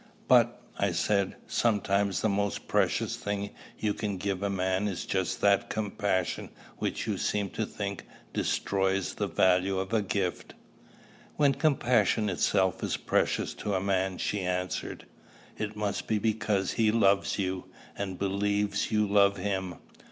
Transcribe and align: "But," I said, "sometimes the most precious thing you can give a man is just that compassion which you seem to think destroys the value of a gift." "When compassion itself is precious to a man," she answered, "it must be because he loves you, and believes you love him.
"But," 0.27 0.59
I 0.79 0.93
said, 0.93 1.35
"sometimes 1.45 2.21
the 2.21 2.27
most 2.27 2.67
precious 2.67 3.17
thing 3.17 3.51
you 3.77 3.93
can 3.93 4.17
give 4.17 4.41
a 4.41 4.49
man 4.49 4.87
is 4.87 5.05
just 5.05 5.41
that 5.41 5.69
compassion 5.69 6.49
which 6.79 7.05
you 7.05 7.19
seem 7.19 7.51
to 7.51 7.67
think 7.67 8.05
destroys 8.33 9.13
the 9.13 9.27
value 9.27 9.77
of 9.77 9.93
a 9.93 10.01
gift." 10.01 10.55
"When 11.35 11.53
compassion 11.53 12.29
itself 12.31 12.83
is 12.83 12.97
precious 12.97 13.53
to 13.53 13.75
a 13.75 13.79
man," 13.79 14.17
she 14.17 14.39
answered, 14.41 15.05
"it 15.59 15.75
must 15.75 16.07
be 16.07 16.17
because 16.17 16.71
he 16.71 16.91
loves 16.91 17.37
you, 17.37 17.65
and 17.95 18.17
believes 18.17 18.91
you 18.91 19.05
love 19.05 19.37
him. 19.37 19.75